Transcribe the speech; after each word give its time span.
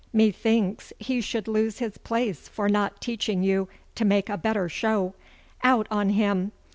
'Methinks 0.11 0.91
he 0.97 1.21
should 1.21 1.47
lose 1.47 1.77
his 1.77 1.99
place 1.99 2.47
for 2.47 2.67
not 2.67 2.99
teaching 2.99 3.43
you 3.43 3.67
to 3.93 4.03
make 4.03 4.29
a 4.29 4.35
better 4.39 4.67
show. 4.67 5.13
Out 5.63 5.85
on 5.91 6.09
him! 6.09 6.53